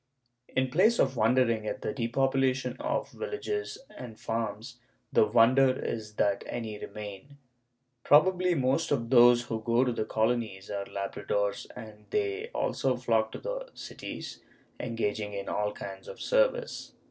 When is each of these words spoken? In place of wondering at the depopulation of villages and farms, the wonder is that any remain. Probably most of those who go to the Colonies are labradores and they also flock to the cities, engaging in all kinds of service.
In 0.47 0.71
place 0.71 0.97
of 0.97 1.15
wondering 1.15 1.67
at 1.67 1.83
the 1.83 1.93
depopulation 1.93 2.75
of 2.79 3.11
villages 3.11 3.77
and 3.95 4.19
farms, 4.19 4.79
the 5.13 5.27
wonder 5.27 5.69
is 5.79 6.15
that 6.15 6.43
any 6.47 6.79
remain. 6.79 7.37
Probably 8.03 8.55
most 8.55 8.89
of 8.89 9.11
those 9.11 9.43
who 9.43 9.61
go 9.61 9.83
to 9.85 9.91
the 9.91 10.05
Colonies 10.05 10.71
are 10.71 10.85
labradores 10.85 11.67
and 11.75 12.07
they 12.09 12.49
also 12.51 12.95
flock 12.97 13.31
to 13.33 13.37
the 13.37 13.69
cities, 13.75 14.39
engaging 14.79 15.33
in 15.33 15.47
all 15.47 15.71
kinds 15.71 16.07
of 16.07 16.19
service. 16.19 16.93